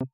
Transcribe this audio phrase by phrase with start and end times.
[0.00, 0.06] 好，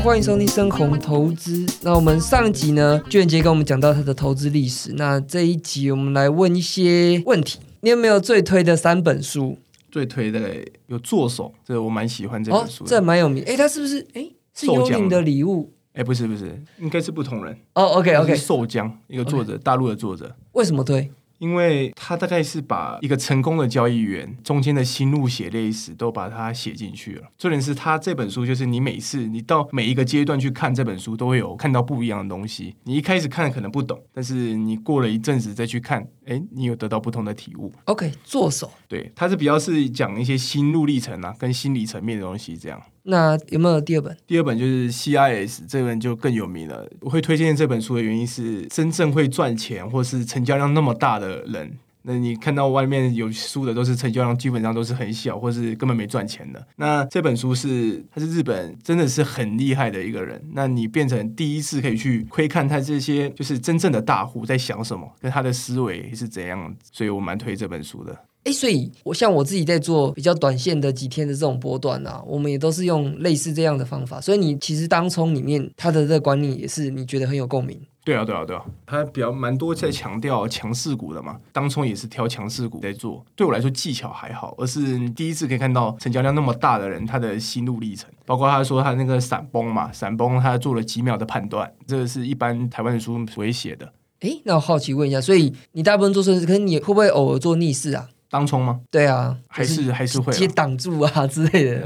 [0.00, 1.66] 欢迎收听深红投资。
[1.82, 4.94] 那我们上一集呢，巨人杰跟我们讲到他的投资历史。
[4.94, 7.58] 那这一集我们来问一些问题。
[7.80, 9.58] 你有没有最推的三本书？
[9.90, 12.90] 最推的有《作手》，这我蛮喜欢这本书的。
[12.90, 13.44] 这蛮有名。
[13.44, 14.06] 哎，他是不是？
[14.14, 15.74] 哎，是幽灵的礼物？
[15.96, 17.58] 哎，不是不是，应该是不同人。
[17.72, 18.36] 哦，OK OK。
[18.36, 20.36] 寿江，一个作者，大陆的作者。
[20.52, 21.10] 为什么推？
[21.38, 27.28] 因为他大概是把一个成功的交易员中间的心路血泪史都把它写进去了。
[27.36, 32.74] 重点是他这本书，就是你每次你到每一个阶段去看这本书，都会有看到不一样的东西。
[32.84, 37.70] 你一开始看可能不懂，但是你过了一阵子再去看，哎，你有得到不同的体悟。
[37.84, 38.70] OK，作手。
[38.88, 42.80] 对，他是比较是讲一些心路历程啊，跟心理层面的东西这样。
[43.08, 44.16] 那有没有第二本？
[44.26, 46.84] 第二本就是 CIS 这本就更有名了。
[47.00, 51.78] 我会推荐这本书的原因是，真正会赚钱或是成交量那么大的人，
[52.08, 56.66] 那你看到外面有书的都是成交量基本上都是很小，或是根本没赚钱的。
[56.76, 60.40] 那这本书是他是日本真的是很厉害的一个人。
[60.52, 68.16] 那你变成第一次可以去窥看他这些就是真正的大户在想什么，跟他的思维是怎样，所以我蛮推这本书的。
[68.44, 74.20] 哎，所以我像我自己在做比较短线的几天的这种波段啊，我们也都是用类似这样的方法。
[74.20, 77.76] 所以你其实当冲里面他的这个观念也是你觉得很有共鸣。
[78.06, 83.26] 对啊，对啊，对啊，他比较蛮多在强调强势股的嘛，当冲也是挑强势股在做。
[83.34, 93.92] 对我来说技巧还好，而是你第一次可以看到成交量那么大的人他的心路历程，包括他说他那个闪崩嘛，闪崩他做了几秒的判断，这个是一般台湾的书不会写的。
[94.20, 98.08] 哎，那我好奇问一下，所以你大部分做顺势，可是你会不会偶尔做逆势啊？
[98.30, 98.82] 当冲吗？
[98.88, 101.84] 对啊，还是还是会接挡住啊之类的，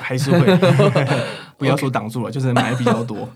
[0.00, 0.58] 还是会。
[1.58, 3.28] 不要说挡住了， 就是买 比较多，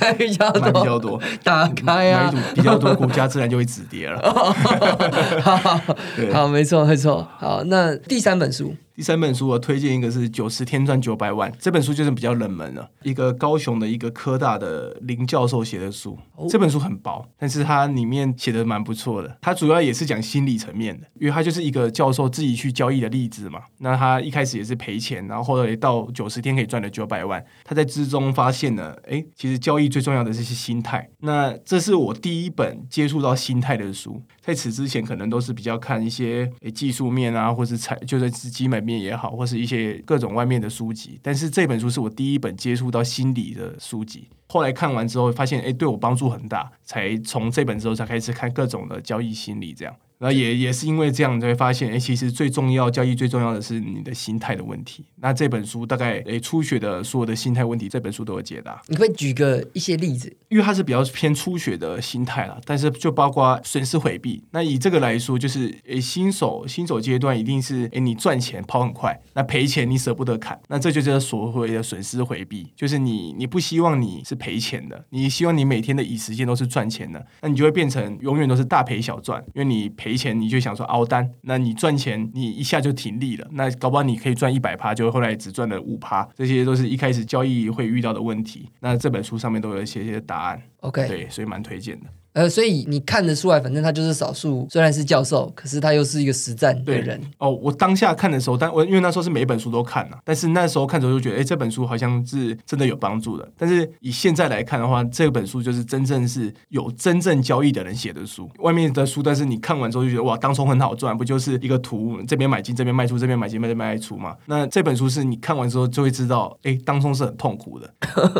[0.00, 4.20] 买比较多，买比较多，打开啊，买比较多，股价自然就会止跌了。
[6.32, 7.26] 好，没错，没错。
[7.38, 8.74] 好，那第三本书。
[8.98, 16.18] 第三本书我推荐一个是《九十天赚九百万》，这本书就是比较冷门了，一个高雄的一个科大的林教授写的书。
[16.50, 19.38] 这本书很薄，但是它里面写的蛮不错的。
[19.40, 23.60] 它主要也是讲心理层面的，因为它就是一个教授自己去交易的例子嘛。
[23.78, 27.44] 那他一开始也是赔钱，然后后来到九十天可以赚了九百万。
[27.62, 31.08] 他在之中发现了，哎，其实交易最重要的是心态。
[31.20, 38.87] 那这是我第一本接触到心态的书，在此之前可能都是比较看一些技术面啊，或是财，就是基本。
[38.88, 44.28] 面也好，或是一些各种外面的书籍，但是这本书是我第一本接触到心理的书籍。
[44.48, 49.94] 后来看完之后，发现哎，对我帮助很大，才从这本之后才开始看各种的交易心理这样。
[50.18, 55.04] 然后也也是因为这样，你会发现，哎，其实最重要交易最重要的是你的心态的问题。
[55.16, 58.82] 那这本书大概，哎，初学的所有的心态问题，这本书都有解答。
[58.88, 60.36] 你可以举个一些例子？
[60.48, 64.42] 因为它是比较偏初学的心态啦，但是就包括损失回避。
[64.50, 80.07] 那以这个来说，就是诶，新手新手阶段一定是，诶，你赚钱跑很快，那赔钱你舍不得砍，那这就是所谓的损失回避，就是你你不希望你是赔钱的，你希望你每天的以时间都是赚钱的，那你就会变成永远都是大赔小赚，因为你赔。
[80.08, 88.66] 赔钱你就想说熬单，那你赚钱你一下就停利了，那搞不好你可以赚一百趴，就后来只赚了五趴，这些都是一开始交易会遇到的问题。
[88.80, 92.06] 那这本书上面都有写一些答案，OK，对，所以蛮推荐的。
[92.34, 97.20] 呃，所以你看得出来，反正他就是少数，虽然是教授，可是他又是一个实战的人。
[97.38, 103.48] 哦，我当下看的时候，但我因为那时候是每一本书都看了，但是那时候看的时候就觉得，哎，这本书好像是真的有帮助的。
[103.56, 108.48] 但是以现在来看的话，这本书就是真正是有真正交易的人写的书。
[108.58, 114.36] 外面的书，但是你看完之后就觉得，哇，当冲很好赚，不就是一个图，这边买进，这边卖出，这边买进，这边卖出嘛？
[114.46, 117.92] 那这本书是你看完之后就会知道，哎，当冲是很痛苦的。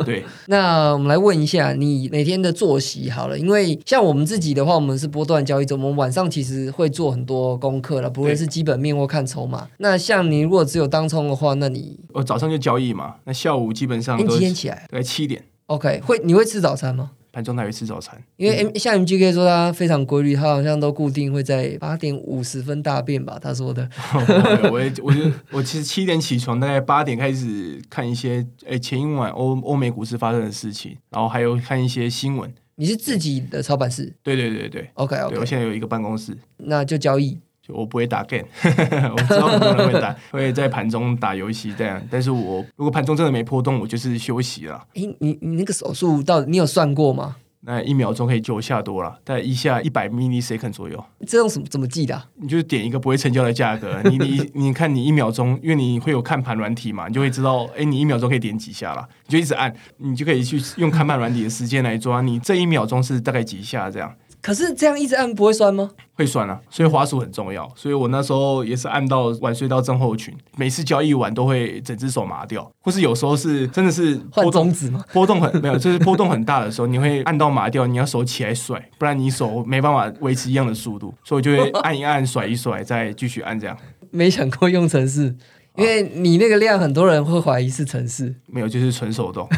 [0.04, 0.24] 对。
[0.46, 4.68] 那我们来问一下，你每天的作息好了，因为像我们自己的。
[4.68, 9.66] 话我们是波段交易者，我们晚上其实会做很多功课了，不论是基本面或看筹码。
[9.78, 14.86] 那像你如果只有当冲的话，那你我早上就交易嘛，那下午基本上你几点起来？
[14.90, 15.42] 对，七点。
[15.68, 17.12] OK，会你会吃早餐吗？
[17.32, 23.38] 盘中还会吃早餐，因为 M 像 MGK 说他非常规律，他好像都固定会在八点五十分大便吧？
[23.40, 23.88] 他说的。
[24.72, 25.20] 我也，我就
[25.50, 32.52] 我其实七点起床，大概八点开始看一些，哎，前一晚欧欧美股市发生的事情，然后还有看一些新闻。
[32.76, 34.14] 你是自己的操盘室？
[34.22, 35.36] 对对对对，OK OK。
[35.38, 37.38] 我现在有一个办公室，那就交易。
[37.68, 38.44] 就我不会打 game，
[39.12, 42.02] 我知道很多人会打， 会在盘中打游戏这样。
[42.10, 44.86] 但是我如果盘中真的没波动，我就是休息了。
[44.94, 47.36] 哎，你你那个手速到底你有算过吗？
[47.60, 51.04] 那一秒钟可以九下多了，但一下一百 mini second 左右。
[51.26, 52.22] 这种什么怎么记的？
[52.36, 64.14] 你就是点一个不会成交的价格，你你 你看你一秒钟，因为你会有看盘软体嘛，你就会知道，哎，你一秒钟可以点几下了，你就一直按，你就可以去用看盘软体的时间来抓，你这一秒钟是大概几下这样。
[64.40, 65.90] 可是这样一直按不会酸吗？
[66.14, 67.70] 会酸啊，所以滑鼠很重要。
[67.76, 75.04] 所以我那时候也是按到晚睡到症候群，每次交易完都会整只手麻掉，或是有时候是真的是换波动中指吗？
[75.12, 83.76] 波动很没有，就是波动很大的时候，你会按到麻掉，你要手起来甩，不然你手没办法维持一样的速度，所以我就会按一按，甩一甩，再继续按这样。
[84.10, 85.36] 没想过用程式，
[85.78, 88.34] 因为你那个量，很多人会怀疑是程式。
[88.46, 89.48] 没有，就是纯手动。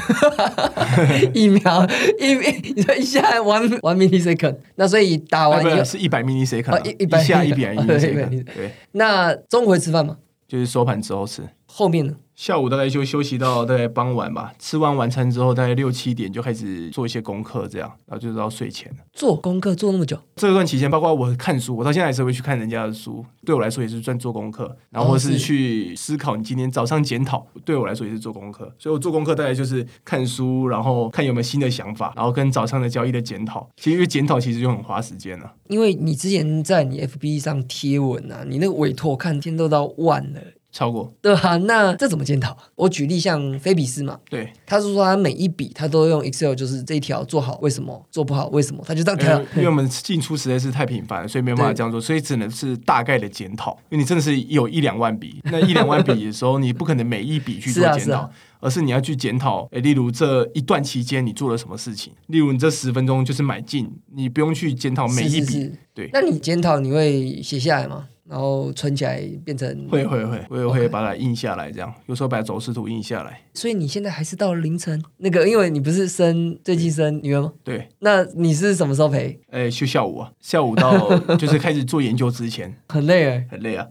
[1.33, 1.87] 一秒
[2.19, 2.35] 一
[2.75, 10.19] 你说一下 one one millisecond，那所以打完以后是是一百 millisecond，啊哦一100一下 一百对 millisecond，对，那中午会吃饭吗？
[10.47, 11.43] 就是收盘之后吃。
[11.73, 12.17] 后面呢？
[12.35, 18.99] 下午大概就休息到大概傍晚吧，吃完晚餐之后，大概六七点就开始做一些功课，这样，然后就到睡前了。
[19.13, 28.73] 做功课做那么久，这段期间，包括我看书，我到现在还是会去看人家的书，对我来说也是算做功课，然后是是去思考你今天早上检讨，对我来说也是做功课。
[28.79, 33.69] 所以我做功课大概就是看书，然后看有没有新的想法，然后跟早上的交易的检讨。
[33.77, 35.53] 其实因为检讨其实就很花时间了。
[35.69, 40.41] 因为你之前在你 FB 上贴文啊，你那个委托看天都到万了。
[40.73, 42.57] 超过对啊，那这怎么检讨？
[42.77, 49.47] 我举例像菲比斯嘛，对，他是说他每一笔他都用 Excel，就是这一条做好为什么做不好为什么，他就这样调因为。
[49.57, 53.77] 因为我们进出实在是太频繁了，所以没有办法这样做，所以只能是大概的检讨。
[53.91, 58.31] 因为你真的是有一两万笔，那一两万笔的时候，你不可能每一笔去 做检讨，是啊是啊
[58.61, 65.47] 而是你要去检讨，诶，例如这一段期间你做了什么事情，例如你这十分钟就是买进，你不用去检讨每一笔。
[65.47, 68.07] 是是是对那你检讨你会写下来吗？
[68.31, 73.43] 然后存起来变成会会会，我也会把它印下来，这样有时候把走势图印下来。
[73.55, 77.53] 所以你现在还是到了凌晨那个，因为你不是生最近生女儿吗？
[77.65, 79.41] 对，那你是什么时候陪？
[79.51, 83.47] 诶，就下午啊，下午到 就是开始做研究之前，很累哎。
[83.51, 83.85] 很累啊，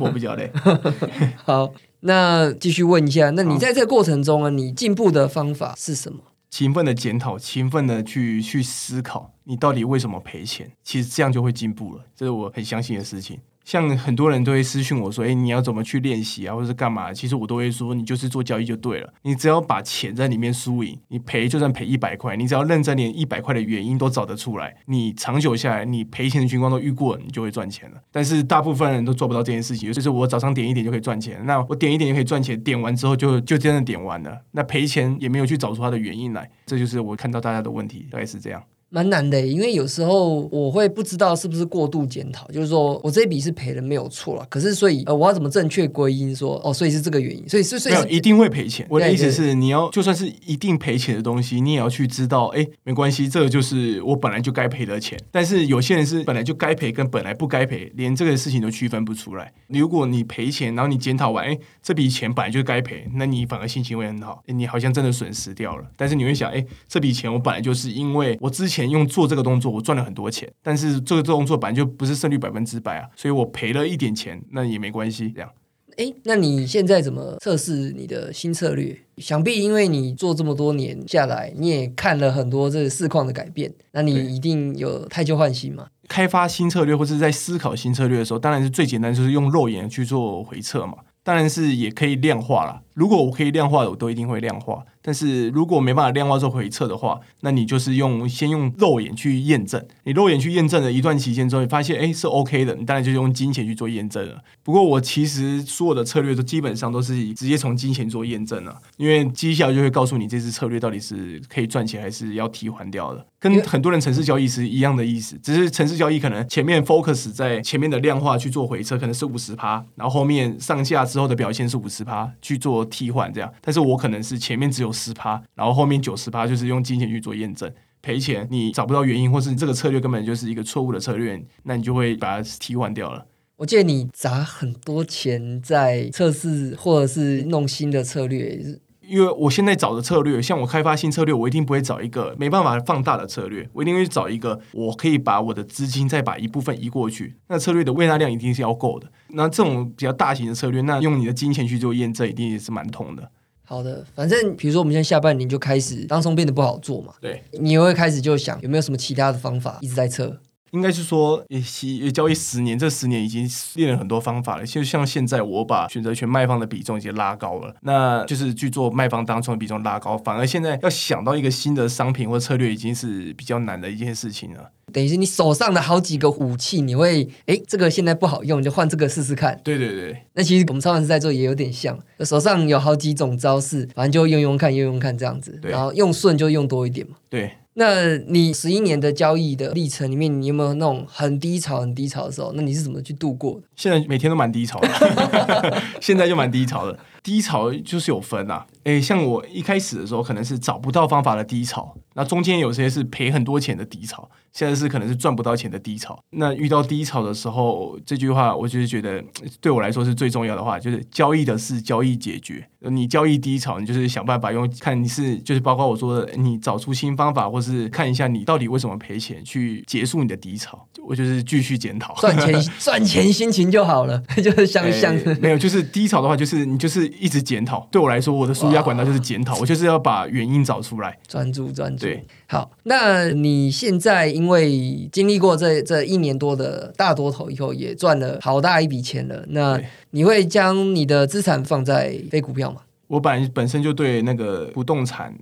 [0.00, 0.50] 我比较累。
[1.44, 6.18] 好，那继续问一下，那你在这个过程中啊，你进步的方法是什么？
[6.50, 10.70] 勤奋的检讨，勤奋的去去思考，你到底为什么赔钱？
[10.82, 13.38] 其实这样就会进步了，这是我很相信的事情。
[13.64, 27.96] 像很多人都会私讯我说：“诶，你要怎么去练习啊，或者是干嘛？”其实我都会说：“你就是做交易就对了，你只要把钱在里面输赢，你赔就算赔一百块，你只要认真连一百块的原因都找得出来，你长久下来，你赔钱的情况都遇过，你就会赚钱了。
[28.12, 38.62] 但是大部分人都做不到这件事情，就是我早上点一点就可以赚钱，那我点一点就可以赚钱，点完之后就就真的点完了，那赔钱也没有去找出它的原因来，这就是我看到大家的问题，大概是这样。
[38.94, 48.86] 蛮难的，因为有时候我会不知道是不是过度检讨，就是说我这一笔是赔了没有错了，可是所以呃我要怎么正确归因说哦，所以是这个原因，所以是所以一定会赔钱。
[48.88, 55.18] 我的意思是，你要就算是一定赔钱的东西，你也要去知道，哎，没关系，这个就是我本来就该赔的钱。
[55.32, 59.52] 但是有些人是本来就该赔跟本来不该赔，连这个事情都区分不出来。
[59.66, 65.84] 如果你赔钱，然后你检讨完，哎，这笔钱本来就该赔，那你反而心情会很好，诶你好像真的损失掉了。
[65.96, 75.50] 但是你会想，哎，这笔钱我本来就是因为我之前用做这个动作，我赚了很多钱，但是这个动作本来就不是胜率百分之百啊，所以我赔了一点钱，那也没关系，这样。
[75.96, 78.98] 哎，那你现在怎么测试你的新策略？
[79.18, 85.86] 想必因为你做这么多年下来，你也看了很多这个市况的改变，那你一定有太旧换新嘛？
[86.08, 90.94] 开发新策略或是在思考新策略的时候，当然是最简单，就是用肉眼去做回测嘛。
[91.22, 92.82] 当然是也可以量化啦。
[92.94, 94.82] 如果我可以量化的，我都一定会量化。
[95.02, 99.84] 但是如果没办法量化做回测的话，那你就是用先用肉眼去验证。
[100.04, 104.42] 你肉眼去验证了一段期间之后，你发现哎是 OK 的，你当然就用金钱去做验证了。
[104.62, 113.26] 不过我其实所有的策略都基本上都是直接从金钱做验证了，因为绩效就会告诉你这支策略到底是可以赚钱还是要提还掉的。
[113.38, 123.52] 跟很多人城市交易是一样的意思，只是城市交易可能前面 focus 在前面的量化去做回测，可能是五十趴，然后后面上下之后的表现是五十趴去做替换这样。
[123.60, 127.72] 但是我可能是前面只有十趴，然后后面九十趴就是用金钱去做验证。
[128.02, 133.26] 赔钱，你找不到原因，或是你这个策略根本就是一个错误的策略，那你就会把它替换掉了。
[133.56, 138.60] 我记得你砸很多钱在测试或者是弄新的策略，
[139.08, 149.06] 因为我现在找的策略，像我开发新策略，我一定不会找一个没办法放大的策略，我一定会找一个我可以把我的资金再把一部分移过去，那策略的喂纳量一定是要够的。
[149.28, 153.30] 那这种比较大型的策略，那用你的金钱去做验证，一定也是蛮痛的。
[153.64, 160.38] 好的，反正比如说我们现在下半年就开始当中变得不好做嘛，对，你也会开始就想有没有什么其他的方法一直在测。
[160.74, 164.66] 应该是说，也习也交易十年，这十年已经练了很多方法了。
[164.66, 170.18] 就像现在，我把选择权卖方的比重已经拉高了，那就是去做卖方当冲的比重拉高。
[170.18, 174.72] 反而现在要想到一个新的商品或策略，已经是比较难的一件事情了。
[174.92, 179.60] 等于是你手上的好几个武器，你会诶，这个现在不好用，就换这个试试看。
[179.62, 187.16] 对对对，那其实我们超人是在做也有点像，手上有好几种招式，反正就用用看，用用看这样子，然后用顺就用多一点嘛。
[187.28, 192.52] 对，那你十一年的交易的历程里面，你有没有那种很低潮、很低潮的时候？
[192.54, 193.66] 那你是怎么去度过的？
[193.76, 196.96] 现在每天都蛮低潮的， 现在就蛮低潮的。
[197.24, 206.22] 低潮就是有分啊，诶，像我一开始的时候，可能是找不到方法的低潮，那中间有些是赔很多钱的低潮，现在是可能是赚不到钱的低潮。
[206.30, 209.24] 那遇到低潮的时候，这句话我就是觉得
[209.58, 212.68] 对我来说是最重要的话，就是交易的事交易解决。
[212.86, 220.86] 你交易低潮，你就是想办法用看你是就是包括我说的，你找出新方法，或是看一下你到底为什么赔钱，去结束你的低潮。
[221.02, 227.88] 我就是继续检讨，赚钱 赚钱心情就好了， 就是想想没有，就是低潮的话，就是你就是一直检讨。
[227.90, 232.06] 对我来说，我的舒压管道就是检讨，我就是要把原因找出来，专注专注。
[232.06, 239.80] 对，好，那你现在因为经历过这这一年多的大多头以后，也赚了好大一笔钱了，那
[240.10, 242.82] 你会将你的资产放在非股票吗？
[243.06, 245.36] 我本本身就对那个不动产，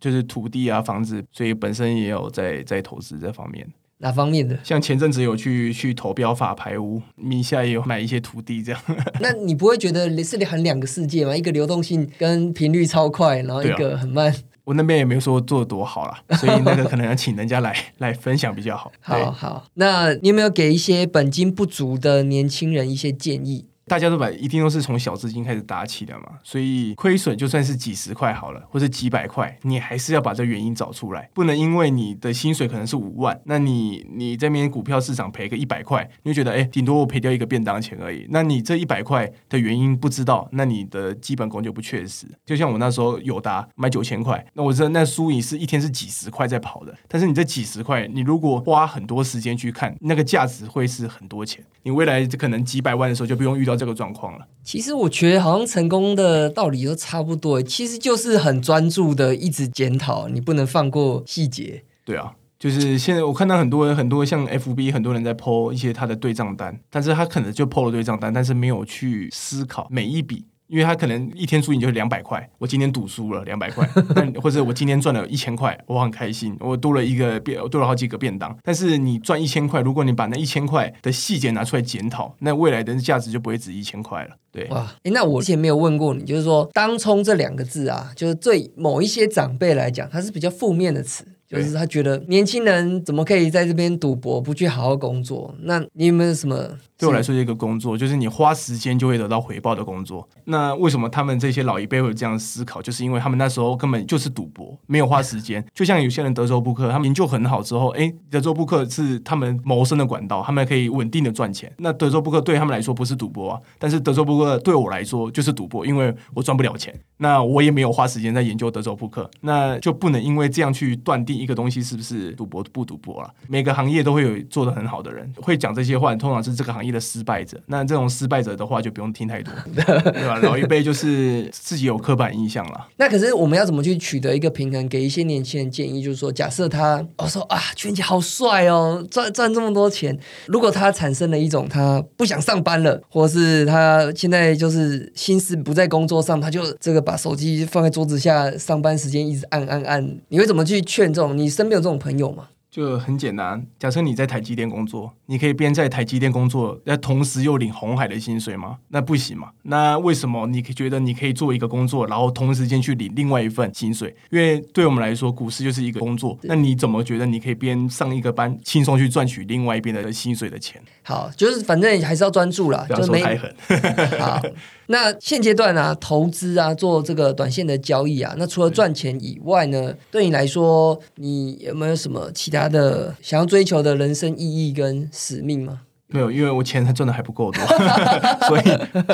[0.00, 3.66] 就是土地啊、房子，所以本身也有在在投资这方面。
[4.02, 4.58] 哪方面的？
[4.62, 8.80] 像前阵子有去去投标法排屋，名下也有买一些土地这样。
[9.20, 11.34] 那你不会觉得是很两个世界吗？
[11.34, 14.34] 一个流动性跟频率超快，然后一个很慢。
[14.64, 18.92] 我那边也没有说做的多好啦， 所以那个可能要请人家来 来分享比较好。
[19.00, 23.66] 好好，那你有没有给一些本金不足的年轻人一些建议？
[23.86, 38.26] 大家都把一定都是从小资金开始打起的嘛，所以亏损就算是几十块好了，或者几百块，你还是要把这原因找出来，不能因为你的薪水可能是五万，那你你这边股票市场赔个一百块，你就觉得哎，顶多我赔掉一个便当钱而已。
[38.30, 42.26] 那你这一百块的原因不知道，那你的基本功就不确实。
[42.46, 51.64] 就像我那时候友达买九千块，那我知道那输赢是一天是几十块在跑的，但是你这几十块，你如果花很多时间去看，那个价值会是很多钱。
[51.84, 54.46] 你未来可能几百万的时候就不用遇到这个状况了。
[54.62, 61.82] 其实我觉得好像成功的道理都差不多，其实就是很专注的一直检讨，你不能放过细节。
[62.04, 70.46] 对啊，就是现在我看到很多人，很多像 FB 很多人在 PO 一些他的对账单，但是他可能就 PO 了对账单，但是没有去思考每一笔。
[70.72, 73.86] 因为他可能一天输赢就是两百块，我今天赌输了两百块，
[74.40, 78.56] 或者我今天赚了一千块，我很开心，我多了一个便，多了好几个便当。
[78.62, 84.30] 但是你赚一千块，如果你把那一千块的细节拿出来检讨，那未来的价值就不会值一千块了。
[84.50, 91.26] 对，哇，哎，那我之前没有问过你，就是说“当冲”这两个字啊，就是对某一些长辈来讲，它是比较负面的词。
[91.52, 95.54] 就是他觉得年轻人怎么可以在这边赌博，不去好好工作？
[95.60, 96.56] 那你有没有什么？
[96.98, 100.26] 对我来说，一个工作就是你花时间就会得到回报的工作。
[100.44, 102.80] 那为什么他们这些老一辈会有这样思考？
[102.80, 105.64] 就是因为他们那时候根本就是赌博，没有花时间。
[105.74, 111.72] 就像有些人德州扑克，他们研究很好之后，哎，德州扑克是他们谋生的管道，他们可以稳定的赚钱。
[111.78, 116.94] 那德州扑克对他们来说不是赌博啊，但是德州扑克对我来说就是赌博，因为我赚不了钱。
[117.18, 123.30] 那我也没有花时间在研究德州扑克，那就不能因为这样去断定一个东西是不是赌博不赌博了。
[123.48, 127.60] 每个行业都会有做的很好的人，会讲这些话，通常是这个行业的失败者。
[127.66, 130.38] 那这种失败者的话就不用听太多， 对吧？
[130.42, 132.86] 老一辈就是自己有刻板印象了。
[132.96, 134.88] 那可是我们要怎么去取得一个平衡？
[134.88, 140.18] 给一些年轻人建议，就是说，假设他我说啊，圈姐好帅哦，赚赚这么多钱。
[140.46, 150.02] 如果他产生了一种他不想上班了，或是他现在就是心思不在工作上，他就这个把手机放在桌子下，上班时间一直按按按。
[150.28, 151.36] 你会怎么去劝这种？
[151.36, 152.48] 你身边有这种朋友吗？
[152.70, 158.78] 就很简单，假设你在台积电工作，你可以边在台积电工作，那同时又领红海的薪水吗？
[158.88, 159.50] 那不行嘛。
[159.64, 164.16] 那为什么你觉得你可以做一个工作，然后同时间去领另外一份薪水？
[164.30, 166.38] 因为对我们来说，股市就是一个工作。
[166.44, 170.80] 那你怎么觉得你可以边上一个班，轻松去赚取另外一边的薪水的钱？
[171.02, 173.54] 好，就是反正还是要专注啦，不要说太狠。
[174.18, 174.40] 好，
[174.86, 182.62] 那现阶段啊，投资啊，做这个短线的交易啊，那除了赚钱以外呢，对你来说，你有没有什么其他？
[182.72, 185.80] 的想要追求的人生意义跟使命吗？
[186.06, 187.62] 没有，因为我钱还赚的还不够多，
[188.48, 188.62] 所以，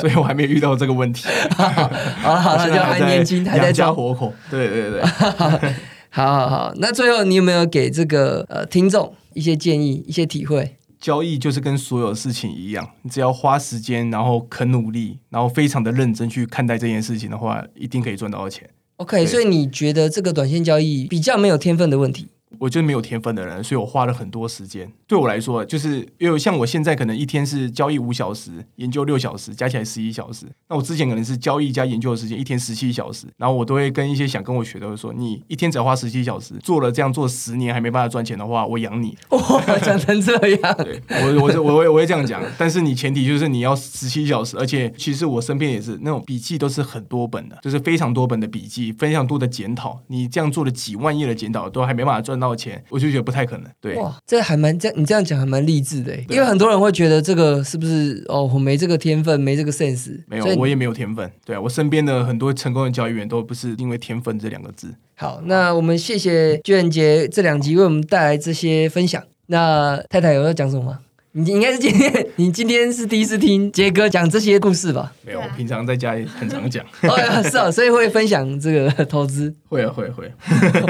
[0.00, 1.26] 所以我还没有遇到这个问题。
[1.56, 1.66] 好
[2.36, 4.32] 好，就还年轻，还在家活口。
[4.50, 5.02] 对对对，
[6.10, 6.72] 好好好。
[6.76, 10.76] 那最后，你有没有给这个呃听众一些建议、一些体会？
[11.00, 18.68] 交易就是跟所有事情一样，你只要花时间，然后肯努力，然后非常的认真去看待这件事情的话，一定可以赚到钱。
[18.96, 22.28] OK，所以你觉得这个短线交易比较没有天分的问题？
[22.58, 24.90] 我就是没有天分的人，所以我花了很多时间。
[25.06, 30.46] 对我来说，就是因为像我现在可能一天是交易五小时，研究六小时，加起来十一小时。
[30.68, 39.16] 那我之前可能是交易加研究的时间一天十七小时，然后我都会跟一些想跟我学的说：“你一天只要花十七小时，做了这样做十年还没办法赚钱的话，我养你。
[39.30, 42.42] ”哇，讲成这样，对我我我我我会这样讲。
[42.56, 50.00] 但是你前提就是你要十七小时，而且其实我身边也是那种笔记都是很多本的，就是非常多本的笔记，非常多的检讨。
[50.06, 52.37] 你这样做了几万页的检讨，都还没办法赚。
[52.38, 53.70] 赚到钱，我就觉得不太可能。
[53.80, 61.28] 对，哇，这还蛮这样，你这样讲还蛮励志的欸，因为很多人会觉得这个是不是哦，我没这个天分，没这个 sense，没有，我也没有天分。
[61.44, 64.94] 对啊，我身边的很多成功的交易员都不是因为天分这两个字。
[65.16, 69.22] 好，那我们谢谢巨人杰这两集为我们带来这些分享。
[69.46, 71.00] 那太太有要讲什么吗？
[71.32, 75.12] 你应该是今天，你今天是第一次听杰哥讲这些故事吧？
[75.22, 76.84] 没有，我平常在家里很常讲。
[77.02, 79.54] 哦，是啊， 所以会分享这个投资。
[79.68, 80.32] 会啊，会会。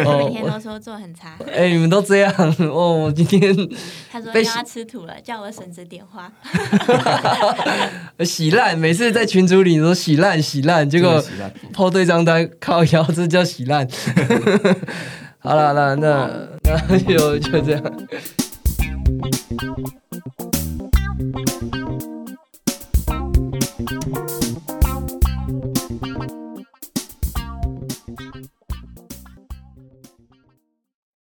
[0.05, 2.93] 我每天都说做很差，哎、你们都这样哦！
[2.95, 3.55] 我今天
[4.11, 6.33] 他说被要他吃土了，叫我婶子点花。
[8.25, 13.87] 洗烂，每次在群组里都洗烂洗烂，结果真的洗烂抛对账单靠腰，这叫洗烂。
[15.41, 16.31] 好了，那那
[16.89, 17.83] 那就就这样。